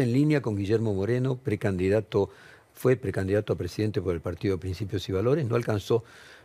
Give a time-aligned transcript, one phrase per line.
[0.00, 2.30] en línea con Guillermo Moreno, precandidato,
[2.72, 6.02] fue precandidato a presidente por el Partido Principios y Valores, no alcanzó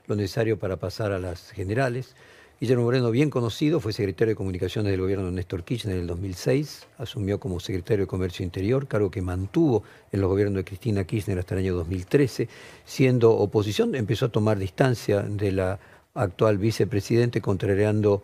[0.07, 2.15] lo necesario para pasar a las generales.
[2.59, 6.07] Guillermo Moreno, bien conocido, fue secretario de Comunicaciones del gobierno de Néstor Kirchner en el
[6.07, 11.05] 2006, asumió como secretario de Comercio Interior, cargo que mantuvo en los gobiernos de Cristina
[11.05, 12.49] Kirchner hasta el año 2013.
[12.83, 15.79] Siendo oposición, empezó a tomar distancia de la
[16.15, 18.23] actual vicepresidente, contrariando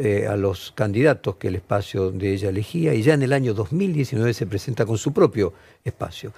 [0.00, 3.52] eh, a los candidatos que el espacio de ella elegía, y ya en el año
[3.52, 5.52] 2019 se presenta con su propio
[5.84, 6.32] espacio.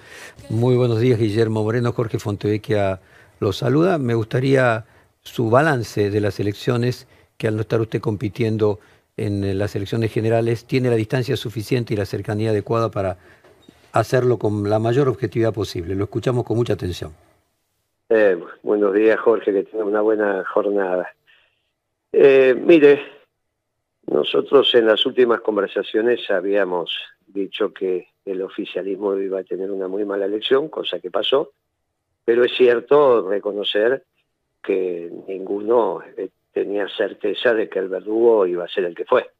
[0.49, 1.93] Muy buenos días, Guillermo Moreno.
[1.93, 2.99] Jorge Fontevecchia
[3.39, 3.99] lo saluda.
[3.99, 4.85] Me gustaría
[5.21, 8.79] su balance de las elecciones que al no estar usted compitiendo
[9.15, 13.17] en las elecciones generales, tiene la distancia suficiente y la cercanía adecuada para
[13.91, 15.93] hacerlo con la mayor objetividad posible.
[15.93, 17.11] Lo escuchamos con mucha atención.
[18.09, 21.13] Eh, buenos días, Jorge, que tenga una buena jornada.
[22.11, 23.20] Eh, mire,
[24.11, 26.91] nosotros en las últimas conversaciones habíamos
[27.25, 31.53] dicho que el oficialismo iba a tener una muy mala elección, cosa que pasó,
[32.25, 34.03] pero es cierto reconocer
[34.61, 39.31] que ninguno eh, tenía certeza de que el verdugo iba a ser el que fue.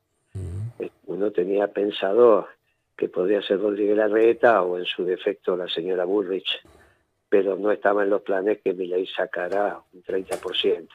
[1.05, 2.47] Uno tenía pensado
[2.95, 6.61] que podría ser Rodríguez Larreta o en su defecto la señora Bullrich,
[7.27, 10.87] pero no estaba en los planes que ley sacara un 30%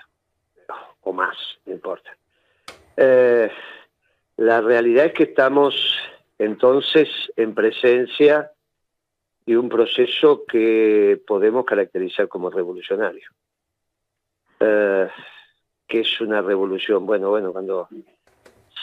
[1.02, 2.16] o más, no importa.
[2.96, 3.50] Eh,
[4.38, 5.98] la realidad es que estamos
[6.38, 8.52] entonces en presencia
[9.46, 13.28] de un proceso que podemos caracterizar como revolucionario.
[14.60, 15.08] Eh,
[15.86, 17.06] que es una revolución?
[17.06, 17.88] Bueno, bueno, cuando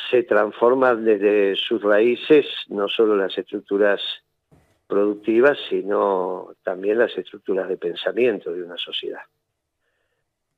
[0.10, 4.02] se transforman desde sus raíces no solo las estructuras
[4.88, 9.22] productivas, sino también las estructuras de pensamiento de una sociedad.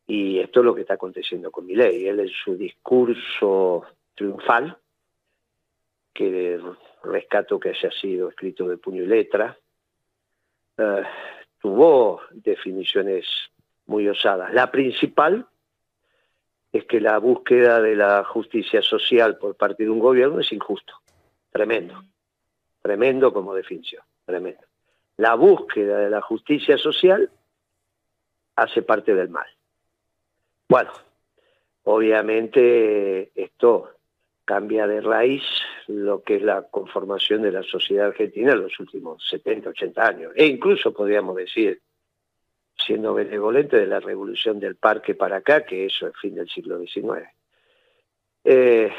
[0.08, 2.08] Y esto es lo que está aconteciendo con Milei.
[2.08, 4.78] Él en su discurso triunfal,
[6.14, 6.62] que
[7.04, 9.58] rescato que haya sido escrito de puño y letra,
[10.78, 11.04] eh,
[11.60, 13.26] tuvo definiciones
[13.88, 14.54] muy osadas.
[14.54, 15.48] La principal
[16.72, 20.94] es que la búsqueda de la justicia social por parte de un gobierno es injusto,
[21.50, 22.04] tremendo,
[22.82, 24.62] tremendo como definición, tremendo.
[25.18, 27.32] La búsqueda de la justicia social
[28.58, 29.48] hace parte del mal.
[30.68, 30.92] Bueno,
[31.84, 33.92] obviamente esto
[34.46, 35.44] cambia de raíz
[35.88, 40.34] lo que es la conformación de la sociedad argentina en los últimos 70, 80 años,
[40.36, 41.82] e incluso podríamos decir
[42.78, 46.80] siendo benevolente de la revolución del parque para acá, que eso es fin del siglo
[46.80, 47.28] XIX.
[48.44, 48.92] Eh,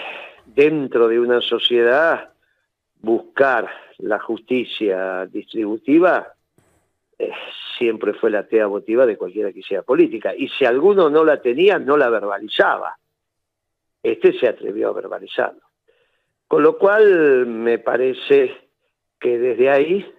[0.47, 2.33] dentro de una sociedad,
[3.00, 6.35] buscar la justicia distributiva
[7.78, 10.34] siempre fue la tea votiva de cualquiera que sea política.
[10.34, 12.97] Y si alguno no la tenía, no la verbalizaba.
[14.03, 15.62] Este se atrevió a verbalizarlo.
[16.47, 18.56] Con lo cual, me parece
[19.19, 20.15] que desde ahí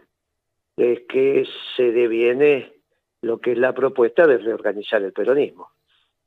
[0.75, 2.74] es que se deviene
[3.22, 5.72] lo que es la propuesta de reorganizar el peronismo.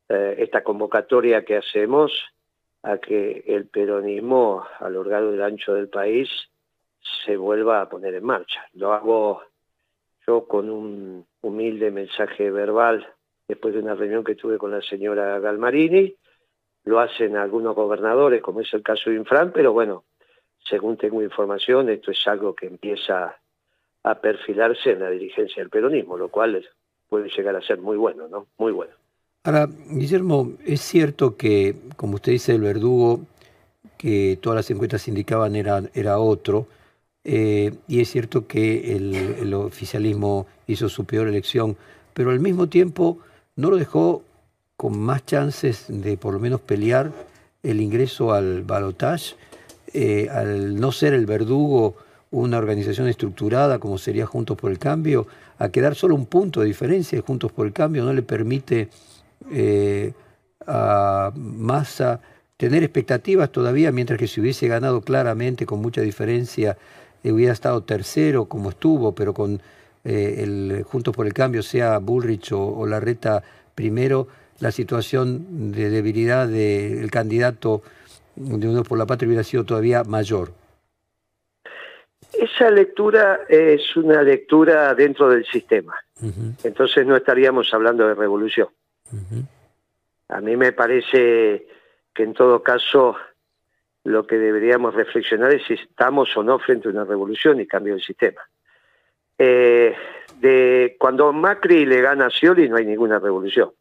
[0.08, 2.12] Eh, esta convocatoria que hacemos
[2.82, 6.28] a que el peronismo a lo largo del ancho del país
[7.24, 8.66] se vuelva a poner en marcha.
[8.72, 9.42] Lo hago
[10.46, 13.06] con un humilde mensaje verbal
[13.48, 16.14] después de una reunión que tuve con la señora Galmarini,
[16.84, 20.04] lo hacen algunos gobernadores, como es el caso de Infran, pero bueno,
[20.68, 23.36] según tengo información, esto es algo que empieza
[24.02, 26.64] a perfilarse en la dirigencia del peronismo, lo cual
[27.08, 28.46] puede llegar a ser muy bueno, ¿no?
[28.56, 28.92] Muy bueno.
[29.42, 33.20] Ahora, Guillermo, es cierto que, como usted dice, el verdugo
[33.98, 36.66] que todas las encuestas indicaban era, era otro,
[37.24, 41.76] eh, y es cierto que el, oficialismo hizo su peor elección,
[42.14, 43.18] pero al mismo tiempo
[43.56, 44.22] no lo dejó
[44.76, 47.12] con más chances de por lo menos pelear
[47.62, 49.34] el ingreso al balotage,
[49.92, 51.96] eh, al no ser el verdugo
[52.30, 55.26] una organización estructurada como sería Juntos por el Cambio,
[55.58, 58.88] a quedar solo un punto de diferencia de Juntos por el Cambio no le permite
[59.50, 60.12] eh,
[60.66, 62.20] a Massa
[62.56, 66.76] tener expectativas todavía, mientras que si hubiese ganado claramente con mucha diferencia,
[67.24, 69.60] hubiera estado tercero como estuvo, pero con
[70.04, 73.42] eh, el Juntos por el Cambio, sea Bullrich o, o Larreta
[73.74, 74.28] primero,
[74.60, 77.82] la situación de debilidad del candidato
[78.36, 80.52] de Uno por la Patria hubiera sido todavía mayor.
[82.32, 85.94] Esa lectura es una lectura dentro del sistema.
[86.62, 88.68] Entonces no estaríamos hablando de revolución.
[90.28, 91.66] A mí me parece
[92.14, 93.16] que en todo caso
[94.04, 97.94] lo que deberíamos reflexionar es si estamos o no frente a una revolución y cambio
[97.94, 98.40] del sistema.
[99.38, 99.96] Eh,
[100.98, 103.72] cuando Macri le gana a Scioli no hay ninguna revolución.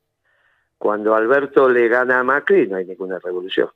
[0.78, 3.70] Cuando Alberto le gana a Macri no hay ninguna revolución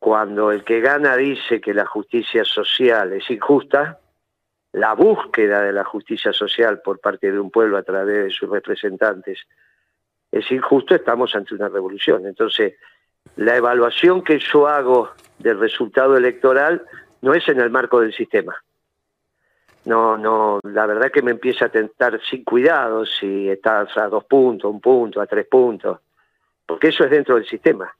[0.00, 4.00] cuando el que gana dice que la justicia social es injusta,
[4.72, 8.48] la búsqueda de la justicia social por parte de un pueblo a través de sus
[8.48, 9.40] representantes
[10.32, 12.26] es injusto, estamos ante una revolución.
[12.26, 12.76] Entonces,
[13.36, 16.84] la evaluación que yo hago del resultado electoral
[17.22, 18.56] no es en el marco del sistema.
[19.84, 24.24] No, no, la verdad que me empieza a tentar sin cuidado si estás a dos
[24.24, 26.00] puntos, un punto, a tres puntos,
[26.66, 27.90] porque eso es dentro del sistema.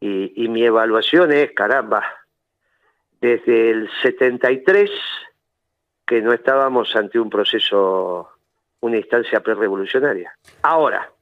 [0.00, 2.04] Y, y mi evaluación es, caramba,
[3.20, 4.90] desde el 73
[6.06, 8.30] que no estábamos ante un proceso,
[8.80, 10.34] una instancia prerevolucionaria.
[10.62, 11.12] Ahora.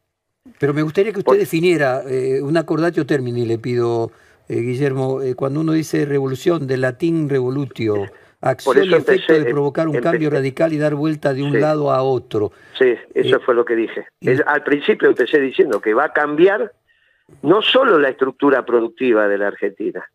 [0.58, 4.10] Pero me gustaría que usted definiera eh, un acordatio termini, le pido,
[4.48, 8.06] eh, Guillermo, eh, cuando uno dice revolución, del latín revolutio,
[8.40, 12.02] acción y efecto de provocar un cambio radical y dar vuelta de un lado a
[12.02, 12.52] otro.
[12.78, 14.06] Sí, eso fue lo que dije.
[14.46, 16.72] al principio empecé diciendo que va a cambiar
[17.43, 20.08] no solo la estructura productiva de la Argentina,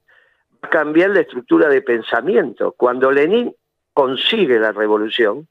[0.63, 2.73] va a cambiar la estructura de pensamiento.
[2.77, 3.53] Cuando Lenin
[3.93, 5.47] consigue la revolución,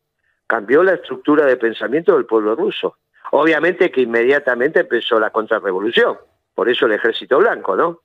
[0.47, 2.97] cambió la estructura de pensamiento del pueblo ruso.
[3.33, 6.19] Obviamente que inmediatamente empezó la contrarrevolución,
[6.55, 8.01] por eso el ejército blanco, ¿no?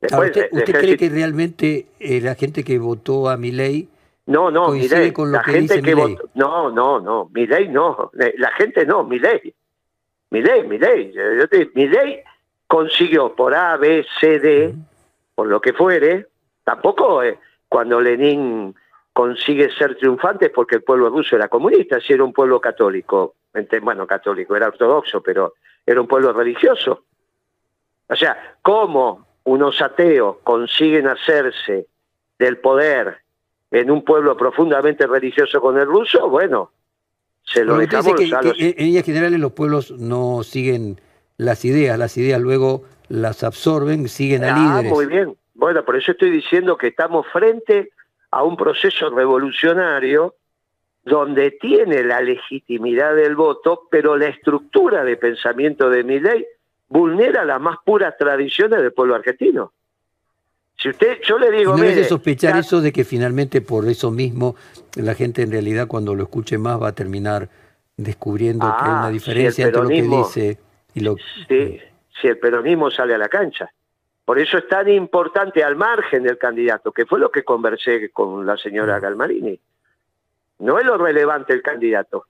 [0.00, 3.88] ¿Usted, cree que realmente eh, la gente que votó a Milei
[4.26, 7.68] no, no, Milei, con lo la que gente dice que votó, no, no, no, Milei
[7.68, 9.54] no, eh, la gente no, Milei,
[10.30, 11.12] Milei, Milei,
[11.74, 12.22] Milei
[12.66, 14.74] consiguió por A, B, C, D,
[15.34, 16.28] por lo que fuere,
[16.64, 17.38] tampoco eh,
[17.68, 18.74] cuando Lenin
[19.12, 23.34] consigue ser triunfante porque el pueblo ruso era comunista, si era un pueblo católico,
[23.82, 25.54] bueno, católico, era ortodoxo, pero
[25.84, 27.04] era un pueblo religioso.
[28.08, 31.86] O sea, ¿cómo unos ateos consiguen hacerse
[32.38, 33.18] del poder
[33.70, 36.28] en un pueblo profundamente religioso con el ruso?
[36.28, 36.70] Bueno,
[37.42, 41.00] se lo dejamos que, En líneas generales los pueblos no siguen
[41.36, 44.92] las ideas, las ideas luego las absorben, siguen a ah, líderes.
[44.92, 45.36] Muy bien.
[45.54, 47.90] Bueno, por eso estoy diciendo que estamos frente
[48.32, 50.34] a un proceso revolucionario
[51.04, 56.44] donde tiene la legitimidad del voto, pero la estructura de pensamiento de mi ley
[56.88, 59.72] vulnera las más puras tradiciones del pueblo argentino.
[60.76, 64.10] Si usted, yo le digo, no es de sospechar eso de que finalmente por eso
[64.10, 64.56] mismo
[64.96, 67.48] la gente en realidad cuando lo escuche más va a terminar
[67.96, 70.58] descubriendo que hay una ah, diferencia entre lo que dice
[70.94, 71.16] y lo
[71.48, 71.78] sí,
[72.20, 73.70] si el peronismo sale a la cancha.
[74.24, 78.46] Por eso es tan importante al margen del candidato, que fue lo que conversé con
[78.46, 79.58] la señora Galmarini.
[80.60, 82.26] No es lo relevante el candidato.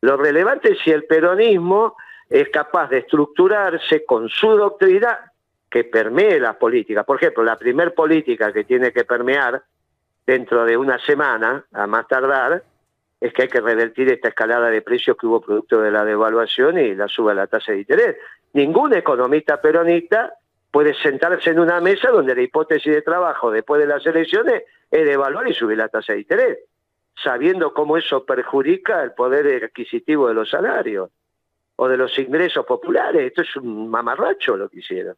[0.00, 1.96] Lo relevante es si el peronismo
[2.28, 5.32] es capaz de estructurarse con su doctrina
[5.68, 7.04] que permee las políticas.
[7.04, 9.62] Por ejemplo, la primer política que tiene que permear
[10.26, 12.62] dentro de una semana, a más tardar,
[13.20, 16.78] es que hay que revertir esta escalada de precios que hubo producto de la devaluación
[16.78, 18.16] y la suba de la tasa de interés.
[18.52, 20.34] Ningún economista peronista
[20.70, 25.04] puede sentarse en una mesa donde la hipótesis de trabajo después de las elecciones es
[25.06, 26.58] devaluar y subir la tasa de interés,
[27.22, 31.10] sabiendo cómo eso perjudica el poder adquisitivo de los salarios
[31.76, 33.22] o de los ingresos populares.
[33.26, 35.16] Esto es un mamarracho lo que hicieron.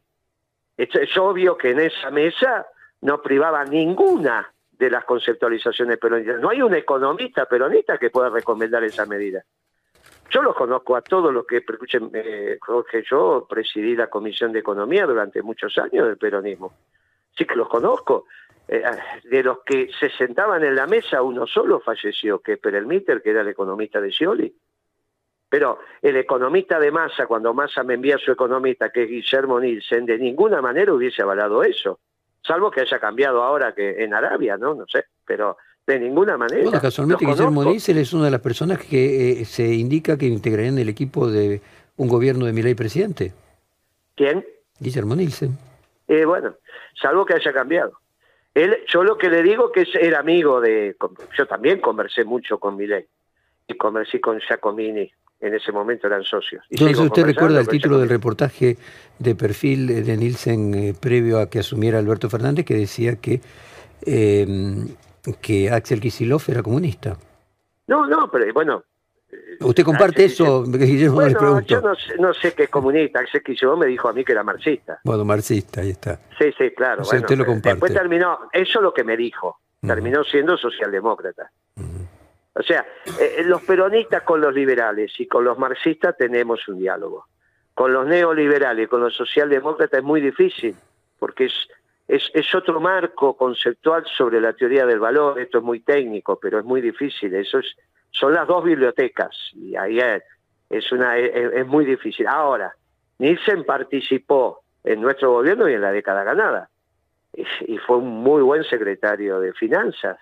[0.77, 2.67] es obvio que en esa mesa
[3.01, 6.39] no privaba ninguna de las conceptualizaciones peronistas.
[6.39, 9.43] No hay un economista peronista que pueda recomendar esa medida.
[10.29, 14.59] Yo los conozco a todos los que, escuchen, eh, Jorge, yo presidí la Comisión de
[14.59, 16.73] Economía durante muchos años del peronismo.
[17.35, 18.25] Sí que los conozco.
[18.67, 18.83] Eh,
[19.23, 23.31] de los que se sentaban en la mesa, uno solo falleció, que es Perelmiter, que
[23.31, 24.53] era el economista de Scioli.
[25.49, 29.59] Pero el economista de Massa, cuando Massa me envía a su economista, que es Guillermo
[29.59, 31.99] Nielsen, de ninguna manera hubiese avalado eso.
[32.43, 34.75] Salvo que haya cambiado ahora que en Arabia, ¿no?
[34.75, 35.05] No sé.
[35.25, 35.57] Pero
[35.87, 36.63] de ninguna manera.
[36.63, 40.77] Bueno, casualmente Guillermo Nielsen es una de las personas que eh, se indica que integrarían
[40.77, 41.61] el equipo de
[41.97, 43.33] un gobierno de Milei presidente.
[44.15, 44.45] ¿Quién?
[44.79, 45.57] Guillermo Nielsen.
[46.07, 46.55] Eh, bueno,
[46.99, 47.93] salvo que haya cambiado.
[48.53, 50.95] Él, yo lo que le digo que es, era amigo de...
[51.37, 53.05] Yo también conversé mucho con Milei
[53.67, 55.11] y conversé con Giacomini.
[55.41, 56.65] En ese momento eran socios.
[56.69, 58.75] Entonces usted recuerda el título del reportaje
[59.19, 63.39] de perfil de Nielsen eh, previo a que asumiera Alberto Fernández que decía que
[65.37, 67.17] que Axel Kicillof era comunista.
[67.87, 68.83] No, no, pero bueno.
[69.61, 71.15] ¿Usted comparte eso, Guillermo?
[71.15, 73.19] Bueno, yo no sé, no sé qué es comunista.
[73.19, 74.99] Axel Kicillof me dijo a mí que era marxista.
[75.03, 76.19] Bueno, marxista, ahí está.
[76.37, 77.01] Sí, sí, claro.
[77.01, 77.75] usted lo comparte.
[77.75, 81.51] Después terminó, eso es lo que me dijo, terminó siendo socialdemócrata.
[82.59, 82.85] O sea,
[83.19, 87.27] eh, eh, los peronistas con los liberales y con los marxistas tenemos un diálogo.
[87.73, 90.75] Con los neoliberales y con los socialdemócratas es muy difícil,
[91.17, 91.69] porque es
[92.09, 96.65] es, otro marco conceptual sobre la teoría del valor, esto es muy técnico, pero es
[96.65, 97.75] muy difícil, eso es,
[98.09, 99.99] son las dos bibliotecas, y ahí
[100.69, 102.25] es, una, es, muy difícil.
[102.27, 102.73] Ahora,
[103.19, 106.69] Nielsen participó en nuestro gobierno y en la década ganada,
[107.33, 110.17] y fue un muy buen secretario de finanzas,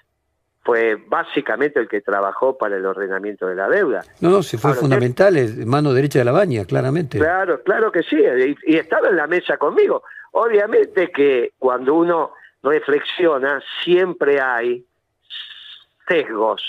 [0.67, 4.03] fue básicamente el que trabajó para el ordenamiento de la deuda.
[4.19, 7.19] No, no, se fue fundamental, es mano derecha de la baña, claramente.
[7.19, 8.17] Claro, claro que sí,
[8.65, 10.03] y, estaba en la mesa conmigo.
[10.39, 14.85] Obviamente que cuando uno reflexiona, siempre hay
[16.07, 16.61] sesgos,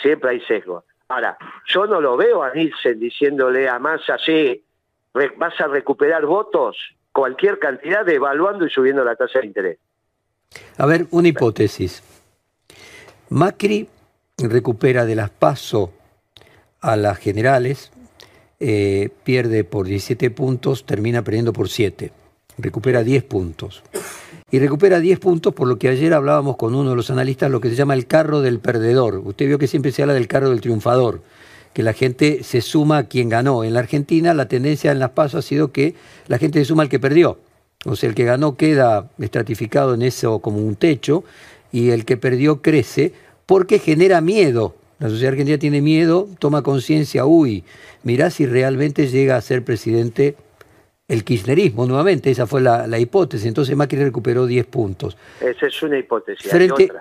[0.00, 0.84] siempre hay sesgos.
[1.08, 4.62] Ahora, yo no lo veo a Nielsen diciéndole a Massa, sí,
[5.12, 6.76] vas a recuperar votos,
[7.10, 9.78] cualquier cantidad, devaluando y subiendo la tasa de interés.
[10.76, 12.00] A ver, una hipótesis.
[13.28, 13.88] Macri
[14.36, 15.92] recupera de las PASO
[16.80, 17.90] a las generales,
[18.60, 22.12] eh, pierde por 17 puntos, termina perdiendo por 7.
[22.58, 23.82] Recupera 10 puntos.
[24.50, 27.60] Y recupera 10 puntos por lo que ayer hablábamos con uno de los analistas, lo
[27.60, 29.22] que se llama el carro del perdedor.
[29.24, 31.22] Usted vio que siempre se habla del carro del triunfador,
[31.72, 33.62] que la gente se suma a quien ganó.
[33.62, 35.94] En la Argentina la tendencia en las pasos ha sido que
[36.26, 37.38] la gente se suma al que perdió.
[37.84, 41.24] O sea, el que ganó queda estratificado en eso como un techo
[41.70, 43.12] y el que perdió crece
[43.46, 44.74] porque genera miedo.
[44.98, 47.62] La sociedad argentina tiene miedo, toma conciencia, uy,
[48.02, 50.34] mirá si realmente llega a ser presidente
[51.08, 53.46] el kirchnerismo nuevamente, esa fue la, hipótesis.
[53.46, 55.16] Entonces Macri recuperó 10 puntos.
[55.40, 56.50] Esa es una hipótesis.
[56.50, 56.92] Frente,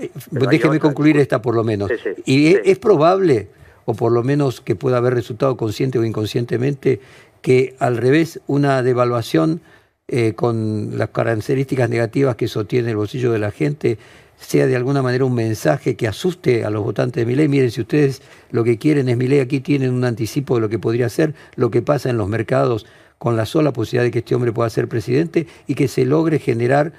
[0.00, 1.90] eh, déjeme concluir esta por lo menos.
[2.26, 3.48] y es probable,
[3.84, 7.00] o por lo menos que pueda haber resultado consciente o inconscientemente,
[7.40, 9.60] que al revés una devaluación
[10.08, 13.98] eh, con las características negativas que sostiene el bolsillo de la gente
[14.36, 17.48] sea de alguna manera un mensaje que asuste a los votantes de Miley.
[17.48, 20.80] Miren, si ustedes lo que quieren es Miley, aquí tienen un anticipo de lo que
[20.80, 22.86] podría ser, lo que pasa en los mercados
[23.22, 26.40] con la sola posibilidad de que este hombre pueda ser presidente y que se logre
[26.40, 26.90] generar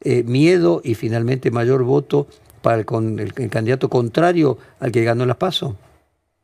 [0.00, 2.26] eh, miedo y finalmente mayor voto
[2.62, 5.76] para el, con el, candidato contrario al que ganó las PASO?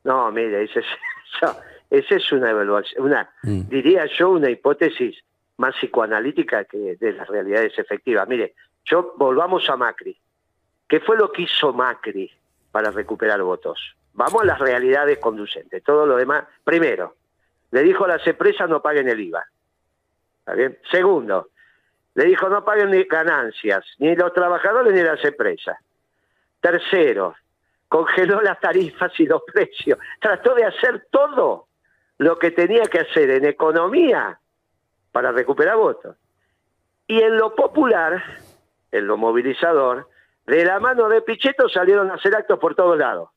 [0.05, 0.81] No, mire, esa
[1.91, 3.63] es, una evaluación, una, mm.
[3.63, 5.17] diría yo, una hipótesis
[5.57, 8.29] más psicoanalítica que de las realidades efectivas.
[8.29, 10.17] Mire, yo volvamos a Macri.
[10.87, 12.31] ¿Qué fue lo que hizo Macri
[12.71, 13.97] para recuperar votos?
[14.13, 15.83] Vamos a las realidades conducentes.
[15.83, 17.17] Todo lo demás, primero,
[17.75, 19.45] le dijo a las empresas no paguen el IVA.
[20.39, 20.79] ¿Está bien?
[20.93, 21.49] Segundo,
[22.15, 25.77] le dijo no paguen ni ganancias, ni los trabajadores ni las empresas.
[26.61, 27.35] Tercero,
[27.89, 29.99] congeló las tarifas y los precios.
[30.21, 31.67] Trató de hacer todo
[32.19, 34.39] lo que tenía que hacer en economía
[35.11, 36.17] para recuperar votos.
[37.09, 38.23] Y en lo popular,
[38.93, 40.09] en lo movilizador,
[40.47, 43.31] de la mano de Pichetto salieron a hacer actos por todos lados.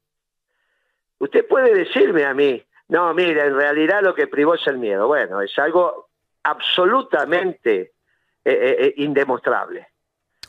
[1.17, 5.07] Usted puede decirme a mí, no, mira, en realidad lo que privó es el miedo.
[5.07, 6.09] Bueno, es algo
[6.43, 7.91] absolutamente eh,
[8.45, 9.87] eh, eh, indemostrable.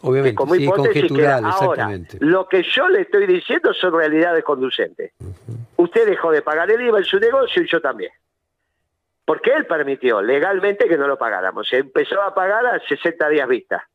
[0.01, 2.19] Obviamente, como sí, conjetural, exactamente.
[2.21, 5.13] lo que yo le estoy diciendo son realidades conducentes.
[5.77, 8.13] Usted dejó de pagar el IVA en su negocio y yo también
[9.29, 11.69] porque él permitió legalmente que no lo pagáramos.
[11.69, 13.87] Se empezó a pagar a 60 días vista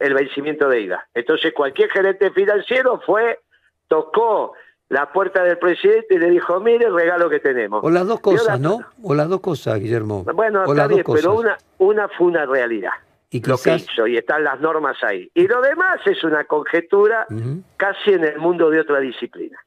[0.00, 1.06] el vencimiento de IVA.
[1.14, 3.38] Entonces cualquier gerente financiero fue,
[3.86, 4.54] tocó
[4.88, 7.82] la puerta del presidente y le dijo, mire el regalo que tenemos.
[7.82, 8.80] O las dos cosas, ¿no?
[9.02, 10.24] O las dos cosas, Guillermo.
[10.34, 12.92] Bueno, está bien, pero una, una fue una realidad.
[13.30, 15.28] Y lo que hizo, y están las normas ahí.
[15.34, 17.26] Y lo demás es una conjetura
[17.76, 19.58] casi en el mundo de otra disciplina,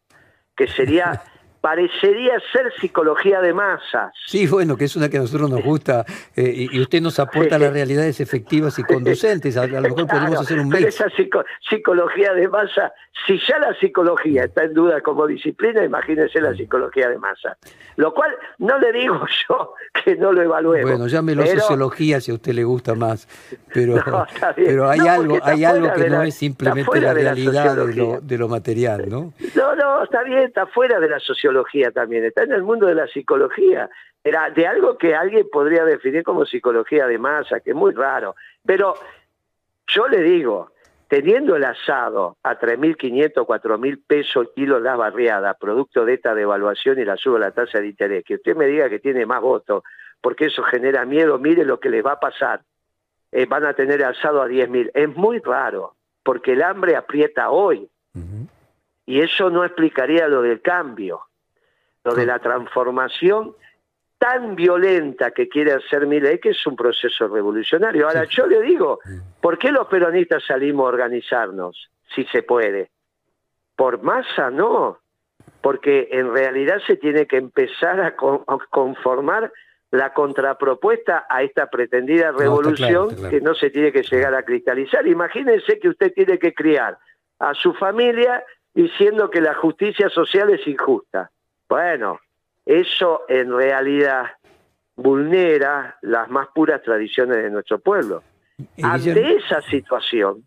[0.55, 1.21] que sería
[1.61, 4.13] parecería ser psicología de masas.
[4.25, 7.59] Sí, bueno, que es una que a nosotros nos gusta eh, y, usted nos aporta
[7.59, 9.57] las realidades efectivas y conducentes.
[9.57, 10.85] A, lo mejor podemos hacer un mix.
[10.85, 11.07] Esa
[11.69, 12.93] psicología de masa,
[13.27, 17.57] si ya la psicología está en duda como disciplina, imagínense la psicología de masa.
[17.97, 19.73] Lo cual no le digo yo
[20.03, 20.89] que no lo evaluemos.
[20.89, 23.27] Bueno, llámelo sociología si a usted le gusta más,
[23.73, 23.95] pero,
[24.55, 28.47] pero hay algo, hay algo que no es simplemente la realidad de, lo, de lo
[28.47, 29.33] material, ¿no?
[29.55, 31.48] No, no, está bien, está fuera de la sociología
[31.93, 33.89] también, está en el mundo de la psicología,
[34.23, 38.35] era de algo que alguien podría definir como psicología de masa, que es muy raro.
[38.65, 38.95] Pero
[39.87, 40.71] yo le digo,
[41.07, 46.99] teniendo el asado a 3.500, 4.000 pesos el kilo la barriada, producto de esta devaluación
[46.99, 49.83] y la suba la tasa de interés, que usted me diga que tiene más votos,
[50.21, 52.61] porque eso genera miedo, mire lo que les va a pasar.
[53.31, 54.91] Eh, van a tener asado a 10.000.
[54.93, 57.89] Es muy raro, porque el hambre aprieta hoy.
[59.05, 61.28] Y eso no explicaría lo del cambio
[62.13, 63.55] de la transformación
[64.19, 68.07] tan violenta que quiere hacer Milei, que es un proceso revolucionario.
[68.07, 68.99] Ahora, yo le digo,
[69.41, 72.91] ¿por qué los peronistas salimos a organizarnos, si se puede?
[73.77, 74.99] Por masa no,
[75.61, 78.15] porque en realidad se tiene que empezar a,
[78.69, 79.53] conformar
[79.91, 85.07] la contrapropuesta a esta pretendida revolución que no se tiene que llegar a cristalizar.
[85.07, 86.97] Imagínense que usted tiene que criar
[87.39, 91.31] a su familia diciendo que la justicia social es injusta.
[91.69, 92.19] Bueno,
[92.65, 94.25] eso en realidad
[94.95, 98.23] vulnera las más puras tradiciones de nuestro pueblo.
[98.83, 100.45] Ante esa situación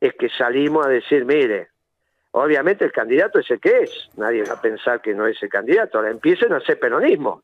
[0.00, 1.72] es que salimos a decir, mire,
[2.32, 5.50] Obviamente el candidato es el que es, nadie va a pensar que no es el
[5.50, 7.42] candidato, ahora empiecen a hacer peronismo.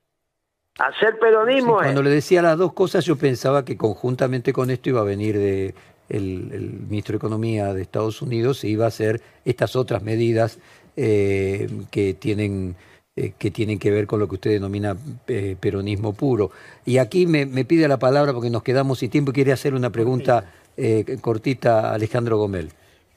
[0.78, 5.00] Hacer peronismo Cuando le decía las dos cosas yo pensaba que conjuntamente con esto iba
[5.00, 5.74] a venir de
[6.08, 10.58] el, ministro de Economía de Estados Unidos e iba a hacer estas otras medidas
[10.96, 12.74] eh, que tienen
[13.20, 14.96] eh, que tienen que ver con lo que usted denomina
[15.26, 16.52] eh, peronismo puro.
[16.86, 19.90] Y aquí me, pide la palabra porque nos quedamos sin tiempo y quiere hacer una
[19.90, 20.52] pregunta
[21.20, 22.68] cortita a Alejandro Gomel.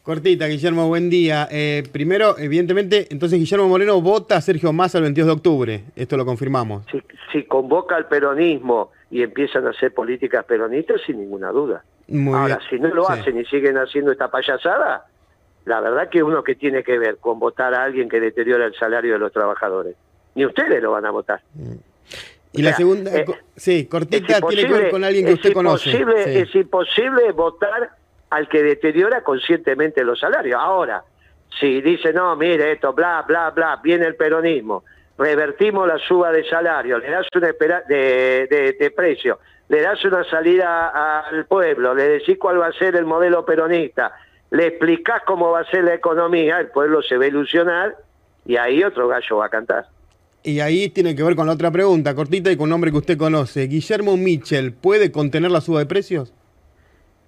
[0.02, 1.48] Cortita, Guillermo, buen día.
[1.92, 5.84] primero, evidentemente, entonces Guillermo Moreno vota a Sergio Massa el 22 de octubre.
[5.96, 6.84] Esto lo confirmamos.
[7.32, 11.84] Si, convoca al peronismo y empiezan a hacer políticas peronistas, sin ninguna duda.
[12.34, 15.06] Ahora, si no lo hacen y siguen haciendo esta payasada,
[15.66, 18.76] la verdad que uno que tiene que ver con votar a alguien que deteriora el
[18.76, 19.96] salario de los trabajadores.
[20.36, 21.42] Ni ustedes lo van a votar.
[21.54, 21.76] Mm.
[22.54, 23.26] Y la segunda, eh,
[23.56, 26.04] sí, cortita, tiene que ver con alguien que usted conoce.
[26.26, 27.92] Es imposible votar
[28.30, 30.60] al que deteriora conscientemente los salarios.
[30.62, 31.04] Ahora,
[31.60, 34.84] si dice, no, mire esto, bla, bla, bla, viene el peronismo,
[35.18, 37.54] revertimos la suba de salario, le das una
[37.88, 39.40] de, de, de precio,
[39.70, 44.14] le das una salida al pueblo, le decís cuál va a ser el modelo peronista,
[44.52, 47.96] le explicás cómo va a ser la economía, el pueblo se va a ilusionar
[48.46, 49.88] y ahí otro gallo va a cantar.
[50.44, 52.98] Y ahí tiene que ver con la otra pregunta, cortita y con un nombre que
[52.98, 53.68] usted conoce.
[53.68, 56.34] ¿Guillermo Mitchell puede contener la suba de precios?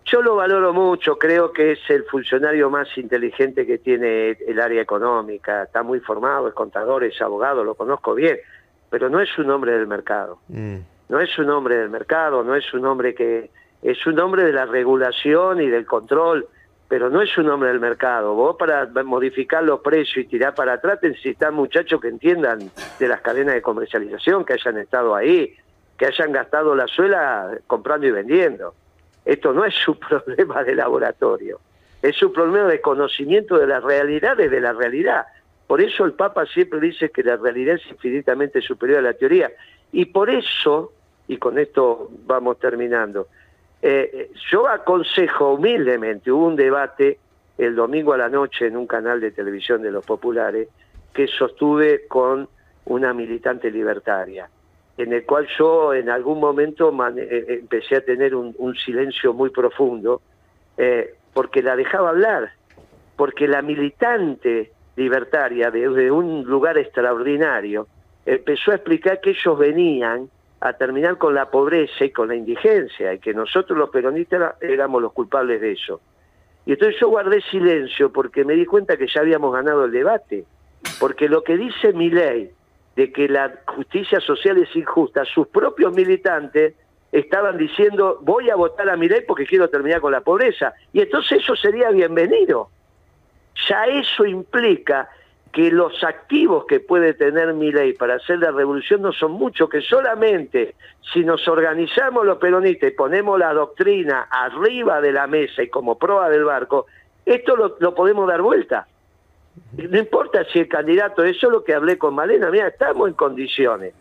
[0.06, 4.82] Yo lo valoro mucho, creo que es el funcionario más inteligente que tiene el área
[4.82, 8.38] económica, está muy formado, es contador, es abogado, lo conozco bien,
[8.90, 10.40] pero no es un hombre del mercado.
[10.50, 10.80] Mm.
[11.08, 13.50] No es un hombre del mercado, no es un hombre que
[13.82, 16.48] es un hombre de la regulación y del control
[16.94, 18.36] pero no es un hombre del mercado.
[18.36, 22.70] Vos para modificar los precios y tirar para atrás necesitas muchachos que entiendan
[23.00, 25.56] de las cadenas de comercialización, que hayan estado ahí,
[25.98, 28.76] que hayan gastado la suela comprando y vendiendo.
[29.26, 31.60] Esto no es su problema de laboratorio,
[32.04, 35.26] es su problema de conocimiento de las realidades de la realidad.
[35.66, 39.52] Por eso el Papa siempre dice que la realidad es infinitamente superior a la teoría.
[39.92, 40.94] Y por eso,
[41.28, 43.30] y con esto vamos terminando,
[43.86, 47.20] eh, yo aconsejo humildemente, hubo un debate
[47.58, 50.70] el domingo a la noche en un canal de televisión de los populares
[51.14, 52.48] que sostuve con
[52.86, 54.50] una militante libertaria,
[54.98, 59.50] en el cual yo en algún momento eh, eh, empecé a tener un, silencio muy
[59.50, 60.22] profundo,
[61.34, 62.54] porque la dejaba hablar,
[63.18, 67.88] porque la militante libertaria desde un lugar extraordinario
[68.26, 70.30] empezó a explicar que ellos venían
[70.66, 75.02] a terminar con la pobreza y con la indigencia, y que nosotros los peronistas éramos
[75.02, 76.00] los culpables de eso.
[76.66, 80.46] Y entonces yo guardé silencio porque me di cuenta que ya habíamos ganado el debate,
[81.02, 82.50] porque lo que dice mi ley
[82.96, 86.76] de que la justicia social es injusta, sus propios militantes
[87.12, 91.02] estaban diciendo voy a votar a mi ley porque quiero terminar con la pobreza, y
[91.02, 92.70] entonces eso sería bienvenido.
[93.68, 95.10] Ya eso implica
[95.54, 99.70] que los activos que puede tener mi ley para hacer la revolución no son muchos,
[99.70, 100.74] que solamente
[101.14, 106.00] si nos organizamos los peronistas y ponemos la doctrina arriba de la mesa y como
[106.00, 106.88] proa del barco,
[107.24, 108.88] esto lo, podemos dar vuelta.
[109.78, 113.14] No importa si el candidato, eso es lo que hablé con Malena, mira, estamos en
[113.14, 113.94] condiciones,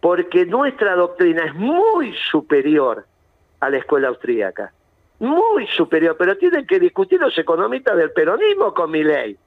[0.00, 3.06] porque nuestra doctrina es muy superior
[3.60, 4.74] a la escuela austríaca,
[5.20, 9.38] muy superior, pero tienen que discutir los economistas del peronismo con mi ley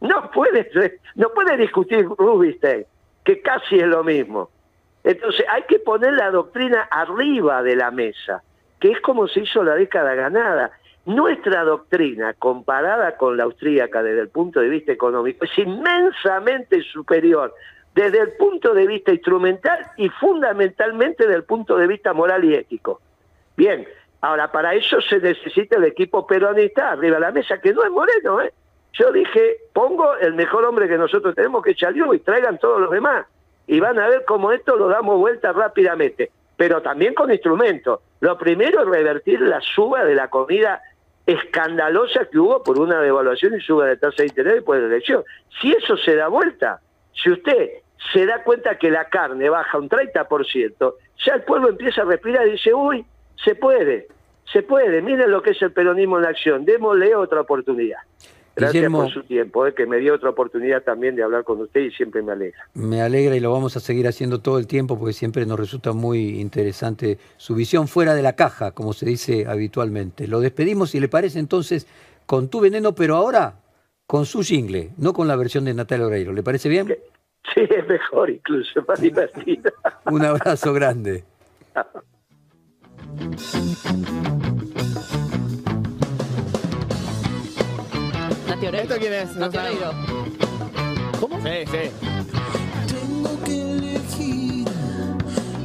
[0.00, 2.84] no puede, no puede discutir Rubinstein,
[3.24, 4.50] que casi es lo mismo.
[5.04, 8.42] Entonces hay que poner la doctrina arriba de la mesa,
[8.78, 10.72] que es como se hizo la década ganada.
[11.06, 17.54] Nuestra doctrina, comparada con la austríaca desde el punto de vista económico, es inmensamente superior
[17.94, 22.54] desde el punto de vista instrumental y fundamentalmente desde el punto de vista moral y
[22.54, 23.00] ético.
[23.56, 23.86] Bien,
[24.20, 27.90] ahora para eso se necesita el equipo peronista arriba de la mesa, que no es
[27.90, 28.52] Moreno, ¿eh?
[28.92, 32.90] Yo dije, pongo el mejor hombre que nosotros tenemos, que es y traigan todos los
[32.90, 33.26] demás.
[33.66, 38.00] Y van a ver cómo esto lo damos vuelta rápidamente, pero también con instrumentos.
[38.20, 40.82] Lo primero es revertir la suba de la comida
[41.26, 44.94] escandalosa que hubo por una devaluación y suba de tasa de interés después de la
[44.94, 45.22] elección.
[45.60, 46.80] Si eso se da vuelta,
[47.12, 47.70] si usted
[48.12, 52.48] se da cuenta que la carne baja un 30%, ya el pueblo empieza a respirar
[52.48, 53.04] y dice, uy,
[53.44, 54.08] se puede,
[54.52, 57.98] se puede, miren lo que es el peronismo en acción, démosle otra oportunidad.
[58.56, 61.80] Gracias por su tiempo, eh, que me dio otra oportunidad también de hablar con usted
[61.80, 62.68] y siempre me alegra.
[62.74, 65.92] Me alegra y lo vamos a seguir haciendo todo el tiempo porque siempre nos resulta
[65.92, 70.26] muy interesante su visión fuera de la caja, como se dice habitualmente.
[70.26, 71.86] Lo despedimos, si le parece, entonces,
[72.26, 73.54] con tu veneno, pero ahora
[74.06, 76.32] con su jingle, no con la versión de Natalia Oreiro.
[76.32, 76.88] ¿Le parece bien?
[77.54, 79.72] Sí, es mejor incluso, más divertido.
[80.06, 81.24] Un abrazo grande.
[88.62, 89.30] ¿Esto quién es?
[89.36, 89.94] He oído.
[91.18, 91.36] ¿Cómo?
[91.40, 91.90] Sí, sí.
[92.86, 94.68] Tengo que elegir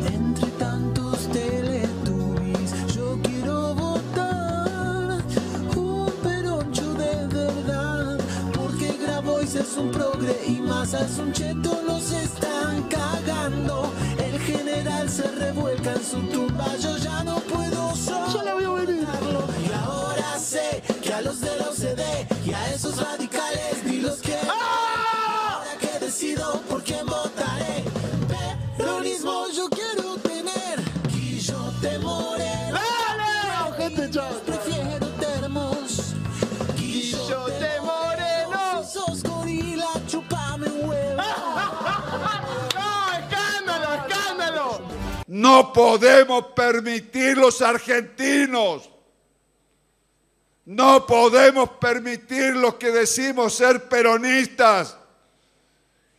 [0.07, 2.95] entre tantos teletubbies.
[2.95, 5.17] Yo quiero votar
[5.75, 8.17] un peroncho de verdad.
[8.53, 11.81] Porque Grabois es un progre y Massa es un cheto.
[11.85, 12.83] Los están
[23.55, 24.51] radicales ni los quiero.
[24.51, 27.83] Ahora que decido por quién votaré.
[28.77, 30.79] Peronismo yo quiero tener.
[31.11, 32.79] Guillote moreno.
[33.77, 34.29] gente, chao.
[34.45, 36.15] Prefiero termos.
[36.77, 38.83] Guillote moreno.
[38.83, 41.21] Si sos gorila, chupame un huevo.
[42.75, 44.81] ¡No, escándalo, escándalo!
[45.27, 48.94] No podemos permitir los argentinos.
[50.65, 54.97] No podemos permitir los que decimos ser peronistas.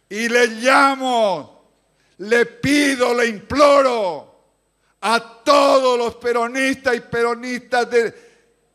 [0.09, 1.73] Y le llamo,
[2.19, 4.35] le pido, le imploro
[5.01, 8.15] a todos los peronistas y peronistas de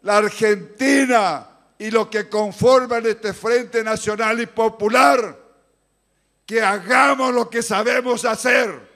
[0.01, 1.47] la Argentina
[1.79, 5.38] y los que conforman este Frente Nacional y Popular,
[6.45, 8.90] que hagamos lo que sabemos hacer